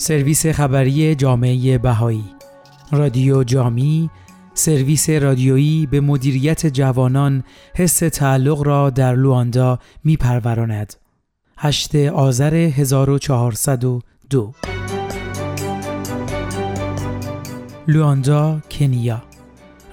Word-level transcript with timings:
سرویس 0.00 0.46
خبری 0.46 1.14
جامعه 1.14 1.78
بهایی 1.78 2.24
رادیو 2.92 3.44
جامی 3.44 4.10
سرویس 4.54 5.10
رادیویی 5.10 5.86
به 5.86 6.00
مدیریت 6.00 6.66
جوانان 6.66 7.44
حس 7.74 7.98
تعلق 7.98 8.62
را 8.62 8.90
در 8.90 9.14
لواندا 9.14 9.78
می 10.04 10.16
پروراند. 10.16 10.94
8 11.58 11.94
آذر 11.94 12.54
1402 12.54 14.52
لواندا 17.88 18.60
کنیا 18.70 19.22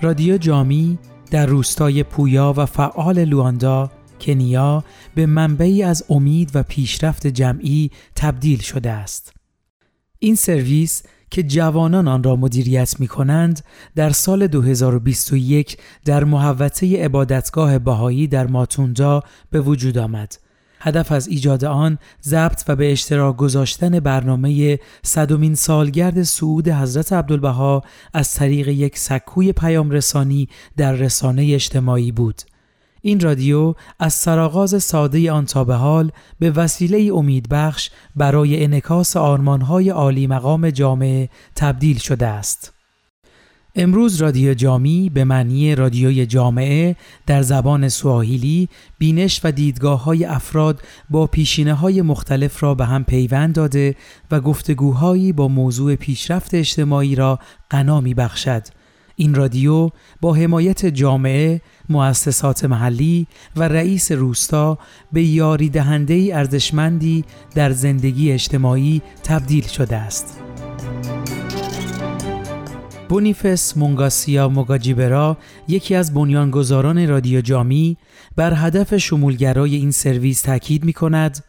رادیو 0.01 0.37
جامی 0.37 0.97
در 1.31 1.45
روستای 1.45 2.03
پویا 2.03 2.53
و 2.57 2.65
فعال 2.65 3.25
لواندا 3.25 3.91
کنیا 4.21 4.83
به 5.15 5.25
منبعی 5.25 5.83
از 5.83 6.03
امید 6.09 6.51
و 6.53 6.63
پیشرفت 6.63 7.27
جمعی 7.27 7.91
تبدیل 8.15 8.59
شده 8.59 8.91
است. 8.91 9.36
این 10.19 10.35
سرویس 10.35 11.03
که 11.31 11.43
جوانان 11.43 12.07
آن 12.07 12.23
را 12.23 12.35
مدیریت 12.35 12.99
می 12.99 13.07
کنند 13.07 13.63
در 13.95 14.09
سال 14.09 14.47
2021 14.47 15.77
در 16.05 16.23
محوطه 16.23 17.03
عبادتگاه 17.03 17.79
بهایی 17.79 18.27
در 18.27 18.47
ماتوندا 18.47 19.23
به 19.51 19.61
وجود 19.61 19.97
آمد. 19.97 20.37
هدف 20.79 21.11
از 21.11 21.27
ایجاد 21.27 21.65
آن 21.65 21.97
ضبط 22.23 22.63
و 22.67 22.75
به 22.75 22.91
اشتراک 22.91 23.37
گذاشتن 23.37 23.99
برنامه 23.99 24.79
صدومین 25.03 25.55
سالگرد 25.55 26.23
صعود 26.23 26.69
حضرت 26.69 27.13
عبدالبها 27.13 27.83
از 28.13 28.33
طریق 28.33 28.67
یک 28.67 28.97
سکوی 28.97 29.53
پیام 29.53 29.91
رسانی 29.91 30.49
در 30.77 30.93
رسانه 30.93 31.53
اجتماعی 31.53 32.11
بود. 32.11 32.41
این 33.01 33.19
رادیو 33.19 33.73
از 33.99 34.13
سرآغاز 34.13 34.83
ساده 34.83 35.31
آن 35.31 35.45
تا 35.45 35.63
به 35.63 35.75
حال 35.75 36.11
به 36.39 36.51
وسیله 36.51 37.13
امیدبخش 37.13 37.89
برای 38.15 38.63
انکاس 38.63 39.17
آرمانهای 39.17 39.89
عالی 39.89 40.27
مقام 40.27 40.69
جامعه 40.69 41.29
تبدیل 41.55 41.97
شده 41.97 42.27
است. 42.27 42.73
امروز 43.79 44.21
رادیو 44.21 44.53
جامی 44.53 45.11
به 45.13 45.23
معنی 45.23 45.75
رادیوی 45.75 46.25
جامعه 46.25 46.95
در 47.27 47.41
زبان 47.41 47.89
سواهیلی 47.89 48.69
بینش 48.97 49.41
و 49.43 49.51
دیدگاه 49.51 50.03
های 50.03 50.25
افراد 50.25 50.81
با 51.09 51.27
پیشینه 51.27 51.73
های 51.73 52.01
مختلف 52.01 52.63
را 52.63 52.75
به 52.75 52.85
هم 52.85 53.03
پیوند 53.03 53.55
داده 53.55 53.95
و 54.31 54.39
گفتگوهایی 54.39 55.33
با 55.33 55.47
موضوع 55.47 55.95
پیشرفت 55.95 56.53
اجتماعی 56.53 57.15
را 57.15 57.39
غنا 57.71 58.01
می 58.01 58.13
بخشد. 58.13 58.63
این 59.19 59.35
رادیو 59.35 59.89
با 60.21 60.33
حمایت 60.33 60.85
جامعه، 60.85 61.61
مؤسسات 61.89 62.65
محلی 62.65 63.27
و 63.55 63.63
رئیس 63.67 64.11
روستا 64.11 64.77
به 65.11 65.23
یاری 65.23 65.69
دهنده 65.69 66.29
ارزشمندی 66.33 67.25
در 67.55 67.71
زندگی 67.71 68.31
اجتماعی 68.31 69.01
تبدیل 69.23 69.67
شده 69.67 69.95
است. 69.95 70.41
بونیفس 73.09 73.77
مونگاسیا 73.77 74.49
موگاجیبرا 74.49 75.37
یکی 75.67 75.95
از 75.95 76.13
بنیانگذاران 76.13 77.07
رادیو 77.07 77.41
جامی 77.41 77.97
بر 78.35 78.53
هدف 78.55 78.97
شمولگرای 78.97 79.75
این 79.75 79.91
سرویس 79.91 80.41
تاکید 80.41 80.85
می 80.85 80.93
کند 80.93 81.43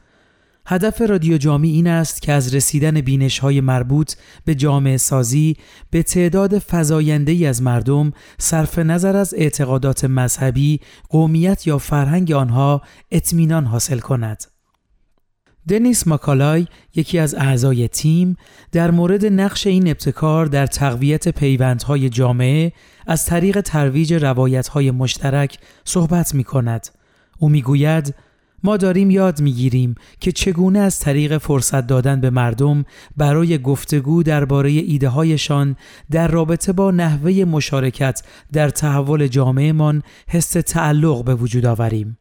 هدف 0.71 1.01
رادیو 1.01 1.39
جامی 1.39 1.71
این 1.71 1.87
است 1.87 2.23
که 2.23 2.33
از 2.33 2.55
رسیدن 2.55 3.01
بینش 3.01 3.39
های 3.39 3.61
مربوط 3.61 4.15
به 4.45 4.55
جامعه 4.55 4.97
سازی 4.97 5.57
به 5.91 6.03
تعداد 6.03 6.59
فزاینده 6.59 7.33
ای 7.33 7.47
از 7.47 7.63
مردم 7.63 8.13
صرف 8.39 8.79
نظر 8.79 9.17
از 9.17 9.35
اعتقادات 9.35 10.05
مذهبی، 10.05 10.81
قومیت 11.09 11.67
یا 11.67 11.79
فرهنگ 11.79 12.33
آنها 12.33 12.83
اطمینان 13.11 13.65
حاصل 13.65 13.99
کند. 13.99 14.45
دنیس 15.69 16.07
ماکالای 16.07 16.67
یکی 16.95 17.19
از 17.19 17.35
اعضای 17.35 17.89
تیم 17.89 18.37
در 18.73 18.91
مورد 18.91 19.27
نقش 19.27 19.67
این 19.67 19.89
ابتکار 19.89 20.47
در 20.47 20.67
تقویت 20.67 21.29
پیوندهای 21.29 22.09
جامعه 22.09 22.73
از 23.07 23.27
طریق 23.27 23.61
ترویج 23.61 24.13
روایتهای 24.13 24.91
مشترک 24.91 25.59
صحبت 25.85 26.35
می 26.35 26.45
کند. 26.45 26.89
او 27.39 27.49
می 27.49 27.63
گوید 27.63 28.15
ما 28.63 28.77
داریم 28.77 29.11
یاد 29.11 29.41
می‌گیریم 29.41 29.95
که 30.21 30.33
چگونه 30.33 30.79
از 30.79 30.99
طریق 30.99 31.39
فرصت 31.39 31.87
دادن 31.87 32.21
به 32.21 32.31
مردم 32.31 32.85
برای 33.17 33.59
گفتگو 33.59 34.23
درباره 34.23 34.71
ایده 34.71 35.09
هایشان 35.09 35.77
در 36.11 36.29
رابطه 36.29 36.73
با 36.73 36.91
نحوه 36.91 37.45
مشارکت 37.45 38.23
در 38.53 38.71
تحول 38.71 39.27
جامعهمان 39.27 40.03
حس 40.29 40.51
تعلق 40.51 41.25
به 41.25 41.35
وجود 41.35 41.67
آوریم. 41.67 42.19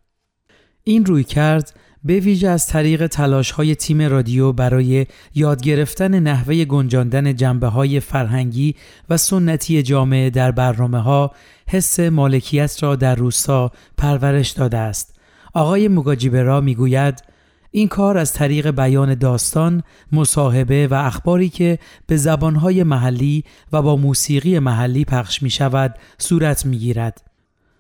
این 0.84 1.06
روی 1.06 1.24
کرد 1.24 1.74
به 2.04 2.20
ویژه 2.20 2.48
از 2.48 2.68
طریق 2.68 3.08
تلاش 3.08 3.52
های 3.52 3.76
تیم 3.76 4.02
رادیو 4.02 4.52
برای 4.52 5.06
یاد 5.36 5.62
گرفتن 5.62 6.20
نحوه 6.20 6.66
گنجاندن 6.66 7.36
جنبه 7.36 7.68
های 7.68 8.00
فرهنگی 8.00 8.76
و 9.10 9.18
سنتی 9.18 9.84
جامعه 9.84 10.30
در 10.30 10.52
برنامه 10.52 11.00
ها 11.00 11.32
حس 11.68 12.00
مالکیت 12.00 12.84
را 12.84 12.96
در 12.96 13.16
روستا 13.16 13.72
پرورش 13.98 14.50
داده 14.50 14.78
است 14.78 15.17
آقای 15.58 15.88
مگاجیبرا 15.88 16.62
می‌گوید 16.62 17.24
این 17.72 17.88
کار 17.88 18.18
از 18.18 18.34
طریق 18.34 18.72
بیان 18.72 19.16
داستان، 19.16 19.84
مصاحبه 20.12 20.88
و 20.88 20.94
اخباری 20.94 21.50
که 21.50 21.80
به 22.08 22.18
زبانهای 22.18 22.84
محلی 22.84 23.44
و 23.74 23.82
با 23.82 23.96
موسیقی 23.96 24.60
محلی 24.60 25.06
پخش 25.06 25.44
می 25.44 25.50
شود 25.50 25.96
صورت 26.18 26.66
می 26.66 26.78
گیرد. 26.78 27.22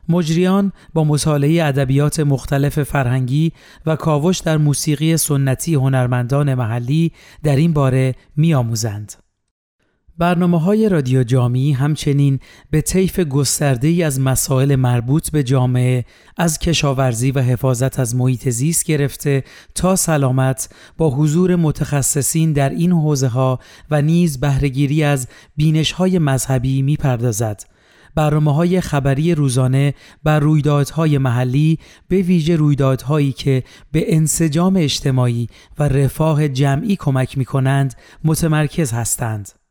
مجریان 0.09 0.71
با 0.93 1.03
مطالعه 1.03 1.63
ادبیات 1.63 2.19
مختلف 2.19 2.83
فرهنگی 2.83 3.51
و 3.85 3.95
کاوش 3.95 4.39
در 4.39 4.57
موسیقی 4.57 5.17
سنتی 5.17 5.73
هنرمندان 5.73 6.53
محلی 6.53 7.11
در 7.43 7.55
این 7.55 7.73
باره 7.73 8.15
می 8.35 8.53
آموزند. 8.53 9.13
برنامه 10.19 10.59
های 10.59 10.89
رادیو 10.89 11.23
جامعی 11.23 11.71
همچنین 11.71 12.39
به 12.71 12.81
طیف 12.81 13.19
گسترده 13.19 13.87
ای 13.87 14.03
از 14.03 14.19
مسائل 14.19 14.75
مربوط 14.75 15.31
به 15.31 15.43
جامعه 15.43 16.05
از 16.37 16.59
کشاورزی 16.59 17.31
و 17.31 17.39
حفاظت 17.39 17.99
از 17.99 18.15
محیط 18.15 18.49
زیست 18.49 18.85
گرفته 18.85 19.43
تا 19.75 19.95
سلامت 19.95 20.69
با 20.97 21.09
حضور 21.09 21.55
متخصصین 21.55 22.53
در 22.53 22.69
این 22.69 22.91
حوزه 22.91 23.27
ها 23.27 23.59
و 23.91 24.01
نیز 24.01 24.39
بهرهگیری 24.39 25.03
از 25.03 25.27
بینش 25.55 25.91
های 25.91 26.19
مذهبی 26.19 26.81
می 26.81 26.95
پردازد. 26.95 27.63
برنامه 28.15 28.53
های 28.53 28.81
خبری 28.81 29.35
روزانه 29.35 29.93
بر 30.23 30.39
رویدادهای 30.39 31.17
محلی 31.17 31.79
به 32.07 32.17
ویژه 32.17 32.55
رویدادهایی 32.55 33.31
که 33.31 33.63
به 33.91 34.15
انسجام 34.15 34.75
اجتماعی 34.77 35.49
و 35.79 35.83
رفاه 35.83 36.47
جمعی 36.47 36.95
کمک 36.95 37.37
می 37.37 37.45
کنند 37.45 37.93
متمرکز 38.23 38.91
هستند. 38.91 39.66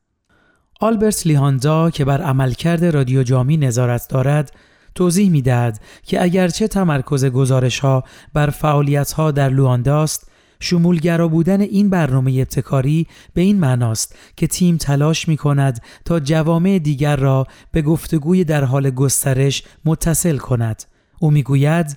آلبرت 0.80 1.26
لیهاندا 1.26 1.90
که 1.90 2.04
بر 2.04 2.22
عملکرد 2.22 2.84
رادیو 2.84 3.22
جامی 3.22 3.56
نظارت 3.56 4.08
دارد 4.08 4.52
توضیح 4.94 5.30
می‌دهد 5.30 5.80
که 6.02 6.22
اگرچه 6.22 6.68
تمرکز 6.68 7.24
گزارش 7.24 7.78
ها 7.78 8.04
بر 8.34 8.50
فعالیت 8.50 9.12
ها 9.12 9.30
در 9.30 9.48
لواندا 9.48 10.02
است 10.02 10.30
شمولگرا 10.60 11.28
بودن 11.28 11.60
این 11.60 11.90
برنامه 11.90 12.32
ابتکاری 12.32 13.06
به 13.34 13.40
این 13.40 13.58
معناست 13.58 14.16
که 14.36 14.46
تیم 14.46 14.76
تلاش 14.76 15.28
می 15.28 15.36
کند 15.36 15.82
تا 16.04 16.20
جوامع 16.20 16.78
دیگر 16.78 17.16
را 17.16 17.46
به 17.72 17.82
گفتگوی 17.82 18.44
در 18.44 18.64
حال 18.64 18.90
گسترش 18.90 19.62
متصل 19.84 20.36
کند. 20.36 20.82
او 21.20 21.30
می‌گوید 21.30 21.96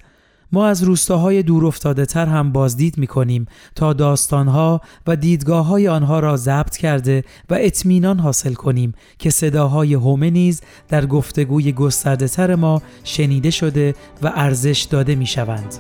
ما 0.52 0.68
از 0.68 0.84
روستاهای 0.84 1.44
دور 1.44 1.66
افتاده 1.66 2.06
تر 2.06 2.26
هم 2.26 2.52
بازدید 2.52 2.98
می 2.98 3.08
کنیم 3.08 3.46
تا 3.76 3.94
داستانها 3.94 4.82
و 5.08 5.16
دیدگاه 5.16 5.66
های 5.66 5.88
آنها 5.88 6.20
را 6.20 6.38
ضبط 6.38 6.78
کرده 6.78 7.24
و 7.50 7.58
اطمینان 7.60 8.20
حاصل 8.20 8.54
کنیم 8.54 8.94
که 9.20 9.30
صداهای 9.30 9.94
هومه 9.94 10.30
نیز 10.30 10.62
در 10.88 11.06
گفتگوی 11.06 11.72
گسترده 11.72 12.28
تر 12.28 12.56
ما 12.56 12.82
شنیده 13.04 13.50
شده 13.50 13.96
و 14.22 14.32
ارزش 14.36 14.88
داده 14.90 15.16
می 15.16 15.26
شوند. 15.26 15.76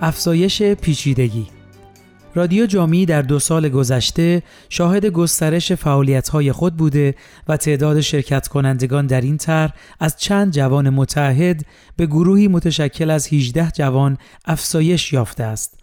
افزایش 0.00 0.62
پیچیدگی 0.62 1.57
رادیو 2.34 2.66
جامی 2.66 3.06
در 3.06 3.22
دو 3.22 3.38
سال 3.38 3.68
گذشته 3.68 4.42
شاهد 4.68 5.06
گسترش 5.06 5.72
فعالیت‌های 5.72 6.52
خود 6.52 6.76
بوده 6.76 7.14
و 7.48 7.56
تعداد 7.56 8.00
شرکت 8.00 8.48
کنندگان 8.48 9.06
در 9.06 9.20
این 9.20 9.36
طرح 9.36 9.72
از 10.00 10.16
چند 10.16 10.52
جوان 10.52 10.90
متحد 10.90 11.62
به 11.96 12.06
گروهی 12.06 12.48
متشکل 12.48 13.10
از 13.10 13.32
18 13.32 13.70
جوان 13.70 14.18
افزایش 14.44 15.12
یافته 15.12 15.44
است. 15.44 15.80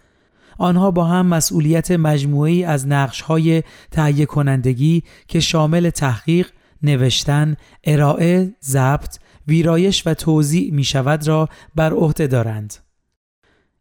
آنها 0.57 0.91
با 0.91 1.05
هم 1.05 1.25
مسئولیت 1.25 1.91
مجموعی 1.91 2.63
از 2.63 2.87
نقش‌های 2.87 3.63
تهیه 3.91 4.25
کنندگی 4.25 5.03
که 5.27 5.39
شامل 5.39 5.89
تحقیق، 5.89 6.47
نوشتن، 6.83 7.55
ارائه، 7.83 8.55
ضبط، 8.63 9.17
ویرایش 9.47 10.07
و 10.07 10.13
توضیع 10.13 10.73
می 10.73 10.83
شود 10.83 11.27
را 11.27 11.49
بر 11.75 11.93
عهده 11.93 12.27
دارند. 12.27 12.84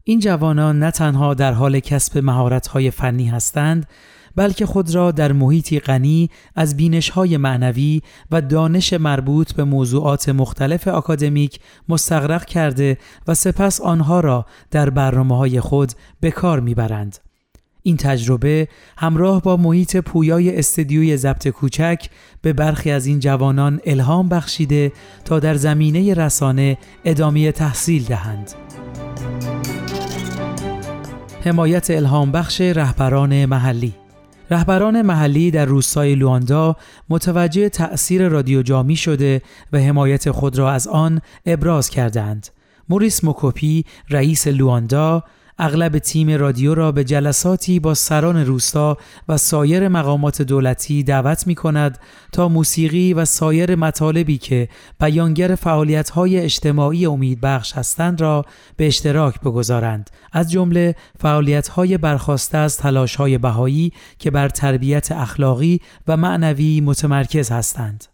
این 0.07 0.21
جوانان 0.21 0.79
نه 0.79 0.91
تنها 0.91 1.35
در 1.35 1.53
حال 1.53 1.81
کسب 1.81 2.19
مهارت‌های 2.19 2.91
فنی 2.91 3.27
هستند 3.27 3.87
بلکه 4.37 4.67
خود 4.67 4.95
را 4.95 5.11
در 5.11 5.33
محیطی 5.33 5.81
غنی 5.81 6.31
از 6.55 6.77
بینش‌های 6.77 7.37
معنوی 7.37 8.03
و 8.31 8.41
دانش 8.41 8.93
مربوط 8.93 9.53
به 9.53 9.65
موضوعات 9.65 10.29
مختلف 10.29 10.89
آکادمیک 10.89 11.61
مستغرق 11.89 12.45
کرده 12.45 12.99
و 13.29 13.35
سپس 13.35 13.81
آنها 13.81 14.21
را 14.21 14.47
در 14.71 14.91
برنامه 14.91 15.37
های 15.37 15.61
خود 15.61 15.93
به 16.21 16.31
کار 16.31 16.61
می‌برند. 16.61 17.19
این 17.83 17.97
تجربه 17.97 18.69
همراه 18.99 19.43
با 19.43 19.57
محیط 19.57 19.97
پویای 19.97 20.59
استدیوی 20.59 21.17
ضبط 21.17 21.49
کوچک 21.49 22.09
به 22.43 22.53
برخی 22.53 22.91
از 22.91 23.07
این 23.07 23.21
جوانان 23.21 23.81
الهام 23.85 24.29
بخشیده 24.29 24.93
تا 25.25 25.41
در 25.41 25.55
زمینه 25.55 26.15
رسانه 26.15 26.79
ادامه 27.05 27.53
تحصیل 27.53 28.05
دهند. 28.05 28.51
حمایت 31.45 31.91
الهام 31.91 32.33
بخش 32.33 32.61
رهبران 32.61 33.45
محلی 33.47 33.95
رهبران 34.51 35.03
محلی 35.03 35.51
در 35.51 35.65
روستای 35.65 36.15
لواندا 36.15 36.77
متوجه 37.09 37.69
تأثیر 37.69 38.29
رادیو 38.29 38.63
جامی 38.63 38.97
شده 38.97 39.43
و 39.73 39.79
حمایت 39.79 40.31
خود 40.31 40.59
را 40.59 40.73
از 40.73 40.89
آن 40.89 41.21
ابراز 41.47 41.91
کردند. 41.91 42.49
موریس 42.89 43.25
موکوپی 43.25 43.85
رئیس 44.11 44.47
لواندا 44.47 45.25
اغلب 45.59 45.99
تیم 45.99 46.31
رادیو 46.31 46.75
را 46.75 46.93
به 46.93 47.05
جلساتی 47.05 47.81
با 47.81 47.95
سران 47.95 48.47
روستا 48.47 48.97
و 49.29 49.37
سایر 49.37 49.89
مقامات 49.89 50.43
دولتی 50.43 51.03
دعوت 51.03 51.47
می 51.47 51.55
کند 51.55 51.99
تا 52.33 52.49
موسیقی 52.49 53.15
و 53.15 53.25
سایر 53.25 53.75
مطالبی 53.75 54.39
که 54.39 54.69
بیانگر 55.01 55.59
های 56.15 56.39
اجتماعی 56.41 57.07
امیدبخش 57.07 57.73
هستند 57.73 58.21
را 58.21 58.45
به 58.77 58.87
اشتراک 58.87 59.41
بگذارند. 59.41 60.11
از 60.33 60.51
جمله 60.51 60.95
های 61.75 61.99
برخواسته 61.99 62.59
از 62.59 62.81
های 63.19 63.39
بهایی 63.39 63.93
که 64.19 64.31
بر 64.31 64.49
تربیت 64.49 65.13
اخلاقی 65.13 65.81
و 66.09 66.17
معنوی 66.17 66.81
متمرکز 66.81 67.51
هستند. 67.51 68.14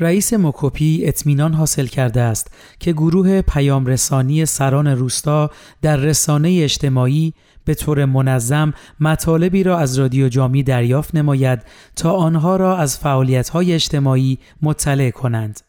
رئیس 0.00 0.32
مکوپی 0.32 1.02
اطمینان 1.04 1.54
حاصل 1.54 1.86
کرده 1.86 2.20
است 2.20 2.50
که 2.78 2.92
گروه 2.92 3.42
پیام 3.42 3.86
رسانی 3.86 4.46
سران 4.46 4.86
روستا 4.86 5.50
در 5.82 5.96
رسانه 5.96 6.60
اجتماعی 6.62 7.34
به 7.64 7.74
طور 7.74 8.04
منظم 8.04 8.72
مطالبی 9.00 9.62
را 9.62 9.78
از 9.78 9.98
رادیو 9.98 10.28
جامی 10.28 10.62
دریافت 10.62 11.14
نماید 11.14 11.62
تا 11.96 12.12
آنها 12.12 12.56
را 12.56 12.76
از 12.76 12.98
فعالیت‌های 12.98 13.72
اجتماعی 13.72 14.38
مطلع 14.62 15.10
کنند. 15.10 15.60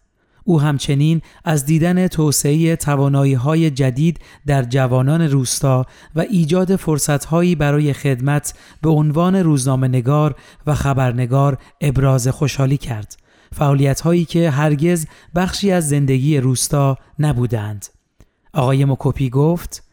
او 0.44 0.62
همچنین 0.62 1.22
از 1.46 1.66
دیدن 1.66 2.08
توسعه 2.08 2.76
توانایی 2.76 3.70
جدید 3.70 4.20
در 4.46 4.64
جوانان 4.64 5.22
روستا 5.22 5.86
و 6.16 6.20
ایجاد 6.20 6.76
فرصتهایی 6.76 7.56
برای 7.56 7.94
خدمت 7.94 8.54
به 8.82 8.90
عنوان 8.90 9.36
روزنامه 9.36 9.88
نگار 9.88 10.36
و 10.68 10.76
خبرنگار 10.76 11.58
ابراز 11.82 12.28
خوشحالی 12.28 12.78
کرد. 12.78 13.21
فعالیت 13.56 14.02
هایی 14.02 14.26
که 14.26 14.50
هرگز 14.50 15.06
بخشی 15.36 15.72
از 15.72 15.90
زندگی 15.90 16.38
روستا 16.38 16.98
نبودند. 17.20 17.86
آقای 18.54 18.86
مکوپی 18.86 19.30
گفت 19.30 19.84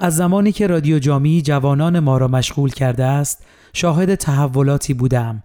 از 0.00 0.16
زمانی 0.16 0.52
که 0.52 0.66
رادیو 0.66 0.98
جامی 0.98 1.42
جوانان 1.42 1.98
ما 1.98 2.18
را 2.18 2.28
مشغول 2.28 2.70
کرده 2.70 3.04
است 3.04 3.46
شاهد 3.72 4.14
تحولاتی 4.14 4.94
بودم 4.94 5.42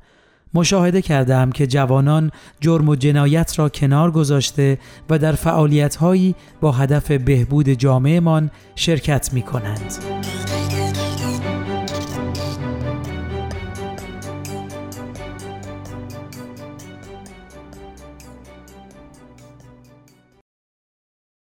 مشاهده 0.53 1.01
کردم 1.01 1.51
که 1.51 1.67
جوانان 1.67 2.31
جرم 2.59 2.89
و 2.89 2.95
جنایت 2.95 3.59
را 3.59 3.69
کنار 3.69 4.11
گذاشته 4.11 4.77
و 5.09 5.19
در 5.19 5.31
فعالیت 5.31 5.95
هایی 5.95 6.35
با 6.61 6.71
هدف 6.71 7.11
بهبود 7.11 7.69
جامعهمان 7.69 8.51
شرکت 8.75 9.33
می 9.33 9.41
کنند. 9.41 10.40